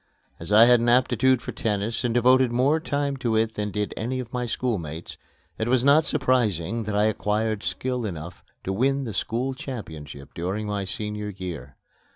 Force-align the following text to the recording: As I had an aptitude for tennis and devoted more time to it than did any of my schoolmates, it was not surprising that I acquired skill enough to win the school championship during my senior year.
As 0.39 0.51
I 0.51 0.65
had 0.65 0.79
an 0.79 0.89
aptitude 0.89 1.43
for 1.43 1.51
tennis 1.51 2.03
and 2.03 2.11
devoted 2.11 2.51
more 2.51 2.79
time 2.79 3.17
to 3.17 3.35
it 3.35 3.53
than 3.53 3.69
did 3.69 3.93
any 3.95 4.19
of 4.19 4.33
my 4.33 4.47
schoolmates, 4.47 5.19
it 5.59 5.67
was 5.67 5.83
not 5.83 6.05
surprising 6.05 6.85
that 6.85 6.95
I 6.95 7.03
acquired 7.05 7.61
skill 7.61 8.07
enough 8.07 8.43
to 8.63 8.73
win 8.73 9.03
the 9.03 9.13
school 9.13 9.53
championship 9.53 10.33
during 10.33 10.65
my 10.65 10.85
senior 10.85 11.29
year. 11.29 11.75